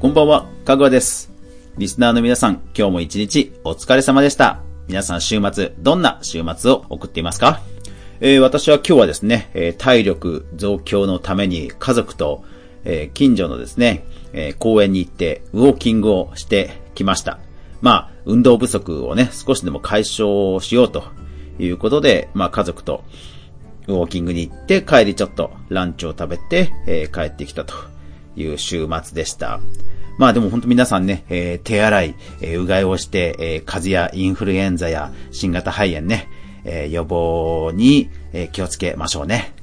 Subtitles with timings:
[0.00, 1.30] こんばんは、かぐわです。
[1.76, 4.62] リスナーの皆さん、今日も一日お疲れ様でした。
[4.88, 7.60] 皆さん週末、どんな週末を送っていますか？
[8.20, 12.44] えー私は今日はですね、えー体力増強のために家族と、
[12.84, 17.38] えー近所のですね、えー公園に行ってウォーキングをしてきました。
[17.82, 21.04] まあ、運動不足をね、少しでも解消しようと
[21.58, 23.04] いうことで、まあ家族と
[23.86, 27.74] ウォーキングに行って帰りちょっとランチを食べて、えー帰ってきたと
[28.40, 29.60] いう週末でした。
[30.18, 36.28] まあでも本当皆さんね、えー手洗い、えーうがいをして、えー風邪やインフルエンザや新型肺炎ね、
[36.64, 39.54] えー予防に、えー気をつけましょうね。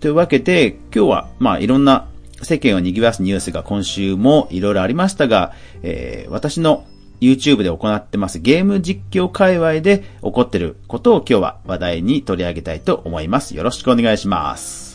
[0.00, 2.08] というわけで、今日は、まあいろんな
[2.42, 6.84] 世間を賑わすニュースが今週もいろいろありましたが、えー私の
[7.20, 13.56] YouTube で行ってますゲーム実況界隈で起こってることを今日は話題に取り上げたいと思います。
[13.56, 14.85] よろしくお願いします。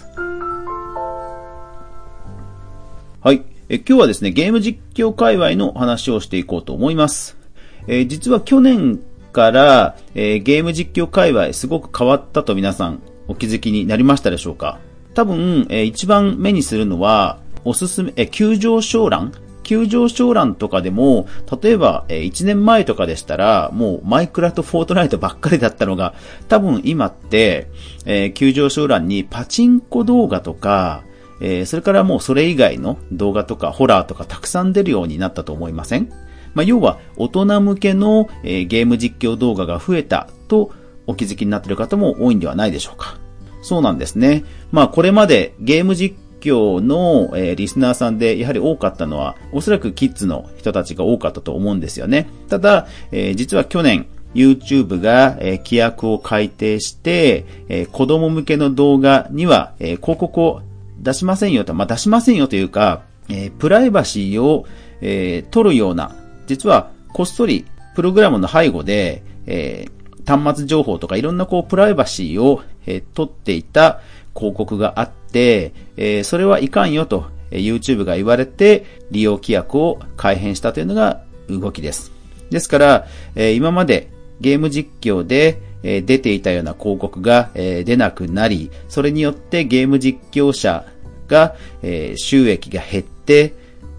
[3.23, 3.43] はい。
[3.69, 7.37] え今日はですね、ゲーム実況界隈の話をしていこうと思います。
[7.85, 8.99] えー実は去年
[9.31, 14.79] から、えーゲーム実況界隈すごく変わったと皆さんお気づきになりましたでしょうか？
[15.13, 19.31] 多分、えー一番目にするのは、おすすめ、え急上昇欄？
[19.61, 21.27] 急上昇欄とかでも、
[21.61, 26.15] 例えば、え1年前とかでしたら、もうマイクラとフォートナイトばっかりだったのが、
[26.49, 27.69] 多分今って、
[28.07, 31.03] え急上昇欄にパチンコ動画とか、
[31.41, 36.09] えーそれからもうそれ以外の動画とかホラーとかたくさん出るようになったと思いません？
[36.53, 40.71] まあ、要は大人向けの、えーゲーム実況動画が増えたと
[41.07, 43.17] お気づきになっている方も多いんではないでしょうか。
[43.61, 44.43] そうなんですね。
[44.71, 52.27] まあこれまでゲーム実況の、えーリスナーさんでやはり多かったのはおそらくキッズの人たちが多かったと思うんですよね。
[52.49, 60.61] ただ、えー実は去年 YouTube が、えー規約を改定して、えー子供向けの動画には、えー広告を
[61.01, 64.65] 出しませんよと、まあ、出しませんよというか、えープライバシーを、
[65.01, 66.15] えー取るような、
[66.47, 74.01] 実はこっそりプログラムの背後で、えー端末情報とかいろんなこうプライバシーを、えー取っていた
[74.35, 82.11] 広告があって、えーそれはいかんよと、えー YouTube が言われて利用規約を改変したというのが動きです。
[82.49, 84.09] ですから、えー今まで
[84.39, 90.85] ゲーム実況で、え出ていたような広告が、え出なくなり、それによってゲーム実況者
[91.27, 93.53] が、え収益が減って、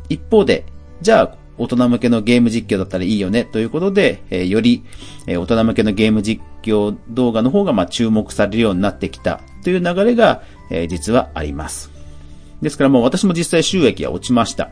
[0.09, 0.65] 一方で、
[1.01, 4.85] じゃあ、大人向けのゲーム実況だったらいいよね、ということで、えより、
[5.27, 11.91] え大人向けのゲーム実況動画の方が、ま、注目されるようになってきた、という流れが、え実はあります。
[12.63, 14.71] ですからもう私も実際収益は落ちました。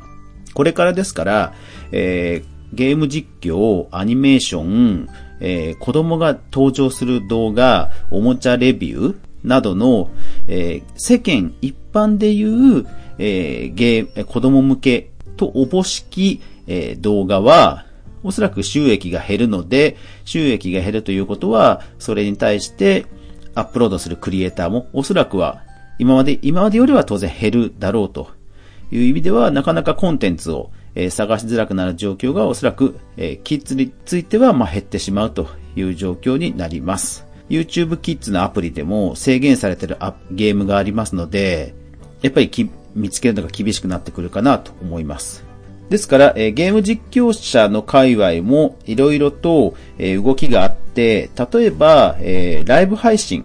[0.54, 1.54] これからですから、
[1.92, 5.08] えーゲーム実況、アニメーション、
[5.40, 10.10] えー子供が登場する動画、おもちゃレビューなどの、
[10.48, 12.86] えー世間一般でいう、
[13.18, 17.86] えーゲー子供向けとおぼしき、えー動画は、
[18.22, 23.06] おそらく収益が減るので、収益が減るということは、それに対して
[23.54, 25.62] アップロードするクリエイターもおそらくは
[26.00, 28.30] 今まで、今までよりは当然減るだろうと
[28.90, 37.26] いう意味では、なかなかコンテンツを、えー探しづらくなる状況がおそらく、えーキッズについては、まあ、減ってしまうという状況になります。
[37.48, 39.96] YouTube Kids のアプリでも制限されている
[40.30, 41.74] ゲームがありますので、
[42.22, 45.44] やっぱりき見つけるのが厳しくなってくるかなと思います。
[45.88, 53.44] ですから、えーゲーム実況者の界隈もいろいろと、えー動きがあって、例えば、えーライブ配信。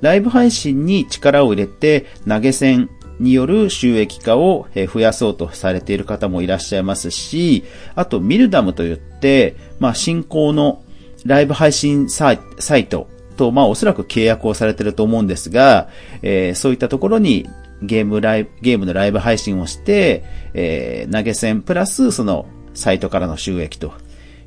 [0.00, 7.64] ライブ配信に力を入れて投げ銭による収益化を増やそうとされている方もいらっしゃいますし、
[7.94, 10.82] あとミルダムといって、まあ新興の
[11.24, 15.88] ライブ配信サイサイトと、まあおそらく契約をされていると思うんですが、
[16.22, 17.46] えーそういったところに
[17.82, 20.24] ゲームライブ、ゲームのライブ配信をして、
[20.54, 23.92] えー投げ銭プラスそのサイトからの収益と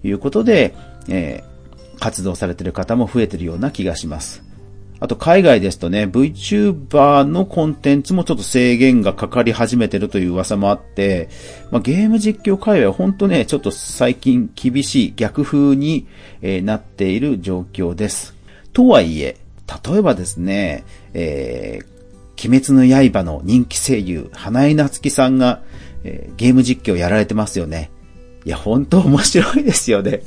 [0.04, 0.76] いうことで、
[1.10, 1.52] えー
[2.02, 4.51] 活動されている方も増えているような気がします。
[5.02, 11.28] あと海外ですとね、VTuber のコンテンツもちょっと制限がかかり始めてるという噂もあって、
[11.72, 16.06] まあ、ゲーム実況界隈は本当ね、ちょっと最近厳しい逆風に、
[16.44, 18.36] えなっている状況です。
[18.74, 19.38] とはいえ、
[19.84, 21.92] 例えばですね、えー
[22.44, 25.62] 鬼滅の刃の人気声優、花井夏樹さんが、
[26.04, 27.90] えーゲーム実況やられてますよね。
[28.44, 30.22] いや、本当面白いですよね。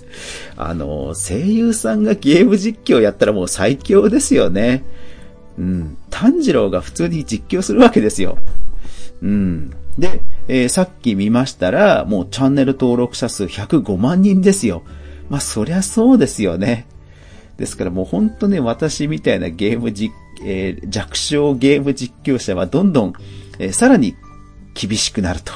[0.57, 4.85] あの、声優さんがゲーム実況やったらもう最強ですよね。
[5.59, 5.97] うん。
[6.11, 8.39] 炭治郎が普通に実況するわけですよ。
[9.23, 9.71] うん。
[9.99, 14.83] で、えーさっき見ましたら、もうチャンネル登録者数105万人ですよ。
[15.29, 16.87] まあ、そりゃそうですよね。
[17.57, 20.13] ですからもう本当ね、私みたいなゲーム実、
[20.45, 23.13] えー弱小ゲーム実況者はどんどん、
[23.59, 24.15] えーさらに
[24.75, 25.53] 厳しくなると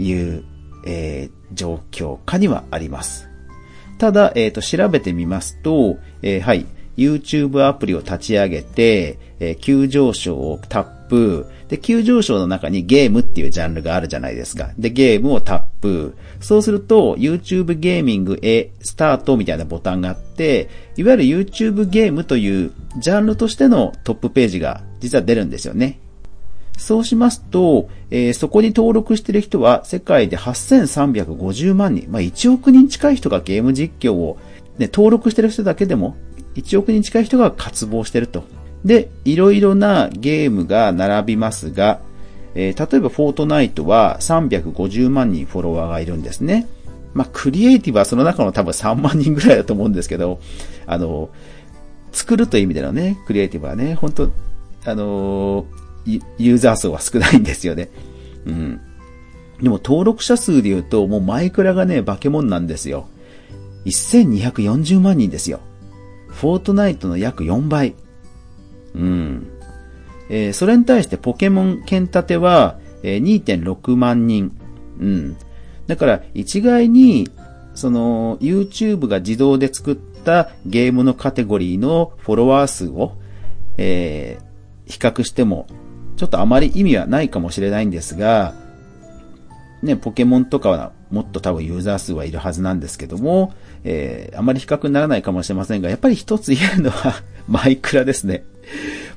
[0.00, 0.44] いう、
[0.86, 3.28] えー、状況下にはあります。
[3.98, 6.66] ただ、えっ、ー、と、調べてみますと、えー、はい、
[6.96, 14.70] YouTube アプリを立ち上げて、えー、急上昇をタップ、で、急上昇の中にゲームっていうジャンルがあるじゃないですか。
[14.78, 16.14] で、ゲームをタップ。
[16.40, 25.98] そうすると、YouTube ゲーミングへスタートみたいなボタンがあって、いわゆる YouTube ゲームというジャンルとしてのトップページが実は出るんですよね。
[26.76, 34.38] そうしますと、えー、そこに登録している人は世界で8350万人、まあ、1億人近い人がゲーム実況を、
[34.78, 36.16] ね、登録している人だけでも
[36.54, 38.44] 1億人近い人が渇望していると。
[38.84, 42.00] で、いろいろなゲームが並びますが、
[42.54, 46.66] えー、例えばフォートナイトは350万人フォロワーがいるんですね。
[47.12, 50.38] まあ、クリエイティブはその中の多分3万人ぐらいだと思うんですけど、
[50.86, 51.30] あの、
[52.12, 54.30] 作るという意味でのね、クリエイティブはね、本当
[54.84, 55.66] あの
[56.06, 57.90] ユーザー数は少ないんですよね。
[58.46, 58.80] うん。
[59.60, 63.08] でも登録者数で言うと、もうマイクラがね、化け物なんですよ。
[63.86, 65.60] 1240万人ですよ。
[66.28, 67.94] フォートナイトの約4倍。
[68.94, 69.46] うん。
[70.28, 74.52] えー、それに対してポケモン剣立ては、えー、2.6万人。
[75.00, 75.36] うん。
[75.86, 77.30] だから一概に、
[77.74, 83.12] その YouTube が自動で作ったゲームのカテゴリーのフォロワー数を、
[83.76, 85.66] えー、比較しても、
[86.16, 88.54] ちょっとあまり意味はないかもしれないんですが、
[89.82, 93.54] ね、ポケモンとかはもっと多分ユーザー数はいるはずなんですけども、
[93.84, 98.44] えー、あまり比較にならないかもしれませんが、やっぱり一つ言えるのは マイクラですね。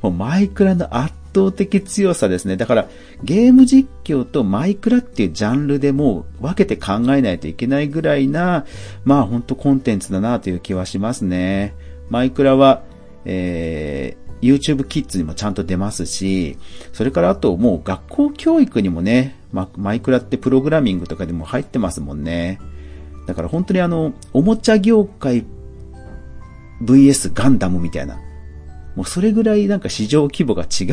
[0.01, 2.55] もうマイクラの圧倒的強さですね。
[2.55, 2.87] だから、
[3.23, 8.65] ゲーム実況とマイクラっていうジャンルでも分けて考えないといけないぐらいな、
[9.03, 11.73] まあ本当コンテンツだなという気はしますね。
[12.09, 12.83] マイクラは、
[13.25, 16.57] えー、YouTube Kids にもちゃんと出ますし、
[16.93, 22.59] それからあともう学校教育にもね、マイクラってプログラミングとかでも入ってますもんね。
[23.27, 25.45] だから本当にあの、おもちゃ業界
[26.83, 28.19] VS ガンダムみたいな。
[28.95, 30.87] もうそれぐらいなんか市場規模が違う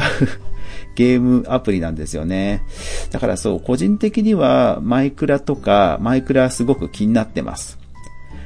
[0.95, 2.63] ゲームアプリなんですよね。
[3.11, 7.79] だからそう、個人的にはマイクラとか、マイクラすごく気になってます。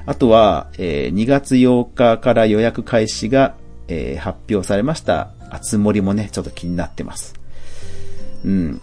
[0.06, 3.54] あとは、えー、2月8日から予約開始が、
[3.90, 7.34] えー、発表されました、あつ森もね、ちょっと気になってます。
[8.44, 8.80] うん。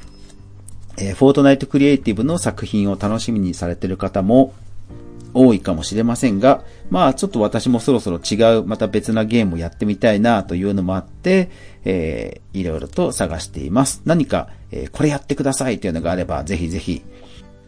[0.97, 4.53] えー、フォートナイトクリエイティブの作品を楽しみにされてる方も
[5.33, 11.49] 多いかもしれませんが、まあちょっと私もそろそろ違う、また別なゲームをやってみたいなというのもあって、
[11.85, 14.01] えー、いろいろと探しています。
[14.05, 17.03] 何か、えー、これやってくださいというのがあれば、ぜひぜひ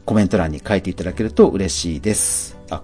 [0.06, 2.58] コメント欄に書いていただけると嬉しいです。
[2.70, 2.82] あ、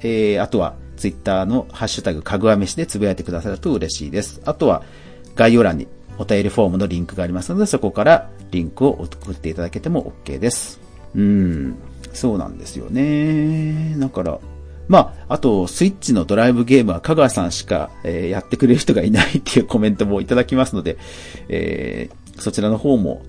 [0.00, 4.40] えー、あとはツイッターのハッシュタグかぐわ飯でつぶやいてくださると嬉しいです。
[4.44, 4.82] あとは
[5.34, 5.86] 概要欄に
[6.18, 10.80] お便りフォームのリンクがありますので、そこからリンクを送っていただけても OK です。
[11.14, 11.76] うん、
[12.12, 13.96] そうなんですよね。
[13.98, 14.38] だから、
[14.88, 20.96] まあ、あと、スイッチのドライブゲームは香川さんしか、えー、やってくれる人がいないっていうコメントもいただきますので、
[21.48, 23.22] えー、そちらの方も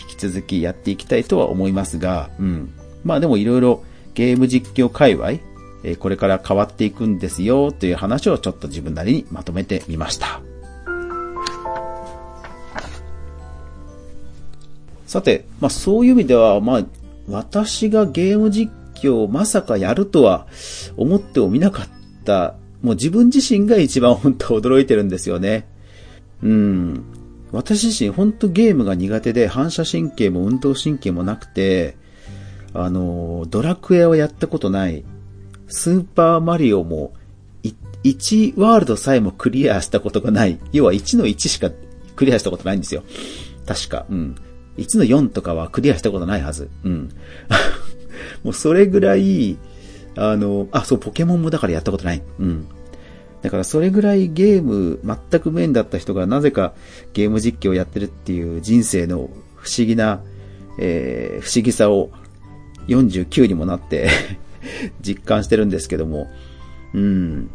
[0.00, 2.72] 引き続きやっていきたいとは思いますが、うん。
[3.04, 3.82] まあでもいろいろ
[4.14, 5.32] ゲーム実況界隈、
[5.82, 10.40] え、これから変わっていくんですよという話をちょっと自分なりにまとめてみました。
[15.06, 16.84] さて、まあそういう意味では、まあ
[17.28, 20.46] 私がゲーム実況をまさかやるとは
[20.96, 21.88] 思ってもみなかっ
[22.24, 25.66] た、もう自分自身が一番本当驚いてるんですよね。
[26.42, 27.04] うん。
[27.52, 31.96] 私自身本当ゲームが苦手で反射神経も運動神経もなくて、
[32.72, 35.04] あの、ドラクエをやったことない、
[35.70, 37.12] スーパーマリオも
[38.04, 40.58] 1ワールドさえもクリアしたことがない。
[40.72, 41.70] 要は1の1しか
[42.16, 43.02] クリアしたことないんですよ。
[43.66, 44.06] 確か。
[44.08, 44.36] うん。
[44.78, 46.70] 1の4とかはクリアしたことないはず。
[46.84, 47.10] うん。
[48.42, 49.58] もうそれぐらい、
[50.16, 52.22] あの、あ、そう、ポケモンもだからやったことない。
[52.38, 52.66] うん。
[53.42, 56.74] だからそれぐらいゲーム全く面だった人がなぜか
[57.14, 60.20] ゲーム実況をやってるっていう人生の不思議な、
[60.78, 62.10] えー、不思議さを
[62.88, 64.10] 49にもなって
[65.00, 66.28] 実感してるんですけども。
[66.94, 67.50] うん。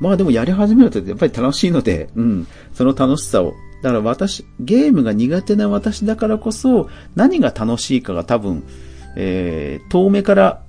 [0.00, 2.46] まあでもやり始めるとやっぱり楽しいので、うん。
[2.74, 8.62] その楽しさをだから私、ゲームが苦手な私だからこそ、何が楽しいかが多分、
[9.16, 10.62] えー、遠目から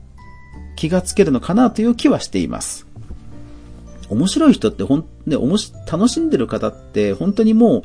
[0.76, 2.88] 気がつけるのかなという気はしています。
[4.10, 7.84] 面白い人ってほん、ね、おもし、楽しんでる方って本当にもう、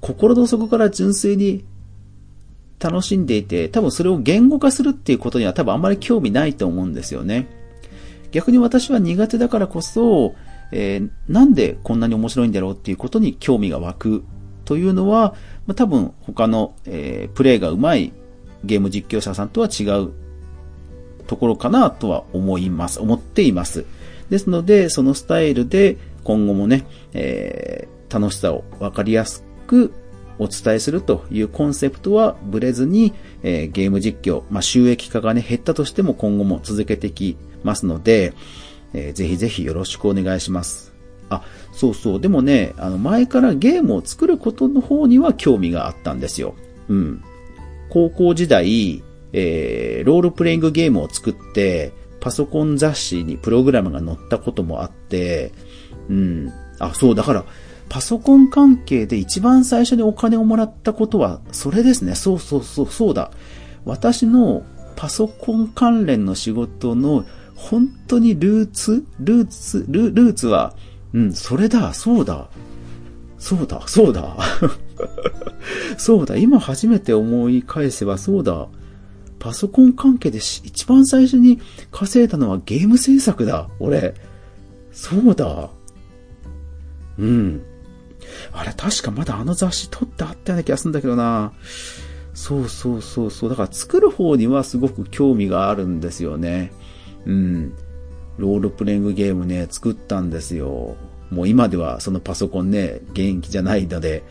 [0.00, 1.64] 心の底から純粋に
[2.86, 7.46] 楽しんでいて、多分それを言語化するっていうことには多分あんまり興味ないと思うんですよね。
[8.30, 10.34] 逆に私は苦手だからこそ、
[10.72, 14.24] えー、なんでこんなに面白いんだろうっていうことに興味が湧く
[14.64, 15.34] というのは、
[15.66, 18.12] まあ、多分他の、えー、プレイが上手い
[18.64, 20.12] ゲーム実況者さんとは違う
[21.26, 23.00] ところかなとは思います。
[23.00, 23.84] 思っています。
[24.30, 29.92] ですので、そのスタイルで今後もね、えー、楽しさをわかりやすく
[30.38, 38.34] お伝えするというコンセプトはブレずに、えー、ゲーム実況、まあ、収益化がね、減ったとしても今後も続けてきますので、
[38.92, 40.94] えー、ぜひぜひよろしくお願いします。
[41.28, 42.20] あ、そうそう。
[42.20, 46.54] でもね、あの、前からゲームを作ることの方には興味があったんですよ。
[46.88, 47.24] うん。
[47.88, 49.02] 高校時代、
[49.32, 55.52] えー、ロールプレイングゲームを作って、パソコン雑誌にプログラムが載ったこともあって、
[56.08, 56.52] うん。
[56.78, 57.44] あ、そう、だから、
[57.88, 62.14] パソコン関係で一番最初にお金をもらったことは、それですね。
[62.14, 63.30] そうそうそう、そうだ。
[63.84, 64.64] 私の
[64.96, 67.24] パソコン関連の仕事の
[67.54, 70.74] 本当にルーツルーツルーツは、
[71.12, 72.48] うん、それだ、そうだ。
[73.38, 74.36] そうだ、そうだ。
[75.96, 78.68] そうだ、今初めて思い返せばそうだ。
[79.38, 84.14] パソコン関係で一番最初に稼いだのはゲーム制作だ、俺。
[84.92, 85.70] そうだ。
[87.18, 87.62] うん。
[88.52, 91.52] あれ、確かまだあの雑誌撮ってあったような気がするんだけどな。
[92.34, 93.50] そうそうそうそう。
[93.50, 96.72] だから作る方にはすごく興味があるんですよね。
[97.24, 97.74] うん。
[98.38, 100.96] ロールプレイングゲームね、作ったんですよ。
[101.30, 104.22] もう今ではそのパソコンね、元気じゃないので、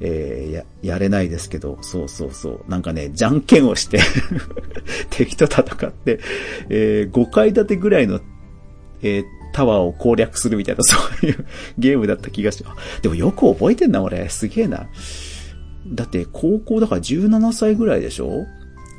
[0.00, 2.64] えー、や、やれないですけど、そうそうそう。
[2.68, 4.00] なんかね、じゃんけんをして
[5.10, 6.20] 敵と戦って、
[6.70, 8.20] えー、5階建てぐらいの、
[9.02, 11.46] えー、タワーを攻略するみたいな、そういう
[11.78, 12.64] ゲームだった気がして、
[13.02, 14.28] でもよく覚えてんな、俺。
[14.28, 14.88] すげえな。
[15.86, 18.46] だって、高校だから17歳ぐらいでしょ？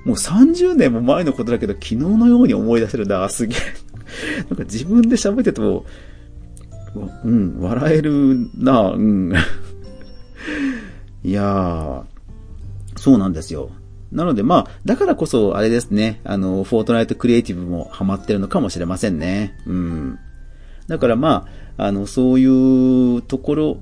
[0.04, 3.60] もう30年も前のことだけど、昨日のように思い出せるな、すげえ。
[4.50, 5.86] なんか自分で喋ってても、
[7.24, 9.34] うん、笑えるな、うん。
[11.24, 12.04] いやー、
[12.98, 13.70] そうなんですよ。
[14.12, 19.58] なのでまあ、だからこそあれですね、あの、フォートナイトクリエイティブもハマってるのかもしれませんね。
[19.66, 20.20] うん。
[20.88, 21.48] だからま
[21.78, 23.78] あ、あの、そういうところ、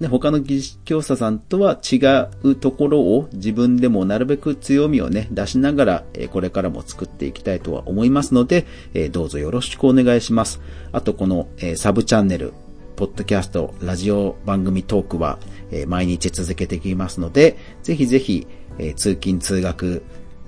[0.00, 1.96] ね、他の技術教者さんとは違
[2.42, 10.60] うところを自分でもなるべく強みをね、出しながら、えこれからも作っていきたいとは思いますので、えどうぞよろしくお願いします。
[10.92, 12.52] あとこの、えサブチャンネル、
[12.96, 15.38] ポッドキャスト、ラジオ番組トークは、
[15.70, 18.46] え毎日続けていきますので、ぜひぜひ、
[18.78, 20.02] え通勤通学、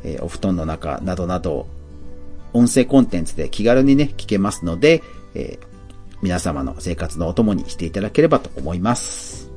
[0.04, 1.66] えお布団の中などなど、
[2.52, 5.02] 音声コンテンツで気軽にね、聞けますので、
[5.34, 5.58] え
[6.22, 9.50] 皆様の生活のお供にしていただければと思います。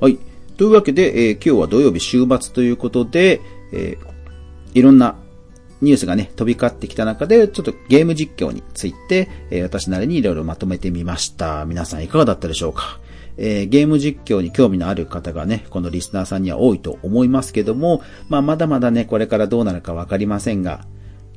[0.00, 0.18] はい。
[0.56, 3.40] というわけで、えー、今日は土曜日週末ということで、
[3.72, 5.16] えー、いろんな
[5.80, 11.64] ニュースがね、飛び交ってきた中で、ちょっとゲーム実況について、えー、私なりにいろいろまとめてみました。
[11.64, 13.00] 皆さんいかがだったでしょうか？
[13.36, 20.84] えー、ゲーム実況に興味のある方がね、このリスナーさんには多いと思いますけども、まあまだまだね、これからどうなるかわかりませんが、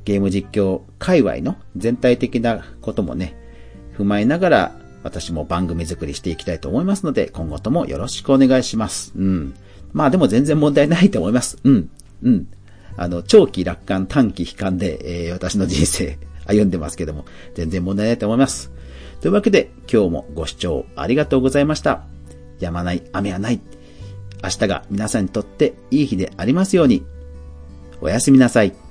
[0.04, 3.36] ゲーム実況界隈の全体的なこともね、
[3.96, 9.12] 踏まえながら私も番組作りしていきたいと思いますので、今後ともよろしくお願いします。
[9.16, 9.54] うん。
[9.92, 11.58] まあでも全然問題ないと思います。
[11.64, 11.90] うん。
[12.22, 12.48] うん。
[12.96, 18.70] あの、長期楽観、短期悲観で、えー、私の人生 歩んでますけども、全然問題ないと思います。
[19.20, 22.04] というわけで、今日もご視聴ありがとうございました。
[22.60, 23.60] やまない、雨はない。
[24.42, 27.04] 明日が皆さんにとっていい日でありますように。
[28.00, 28.81] おやすみなさい。